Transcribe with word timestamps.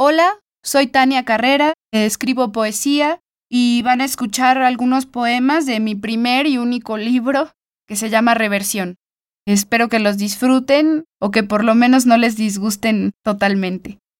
Hola, 0.00 0.38
soy 0.62 0.86
Tania 0.86 1.24
Carrera, 1.24 1.72
escribo 1.90 2.52
poesía 2.52 3.18
y 3.50 3.82
van 3.82 4.00
a 4.00 4.04
escuchar 4.04 4.58
algunos 4.58 5.06
poemas 5.06 5.66
de 5.66 5.80
mi 5.80 5.96
primer 5.96 6.46
y 6.46 6.56
único 6.56 6.96
libro 6.96 7.50
que 7.88 7.96
se 7.96 8.08
llama 8.08 8.34
Reversión. 8.34 8.94
Espero 9.44 9.88
que 9.88 9.98
los 9.98 10.16
disfruten 10.16 11.04
o 11.20 11.32
que 11.32 11.42
por 11.42 11.64
lo 11.64 11.74
menos 11.74 12.06
no 12.06 12.16
les 12.16 12.36
disgusten 12.36 13.10
totalmente. 13.24 13.98